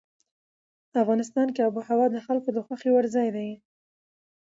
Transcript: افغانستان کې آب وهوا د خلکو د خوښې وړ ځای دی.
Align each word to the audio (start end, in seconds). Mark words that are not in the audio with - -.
افغانستان 1.03 1.47
کې 1.53 1.61
آب 1.67 1.73
وهوا 1.75 2.05
د 2.11 2.17
خلکو 2.25 2.49
د 2.53 2.57
خوښې 2.65 2.89
وړ 2.93 3.05
ځای 3.15 3.29
دی. 3.35 3.49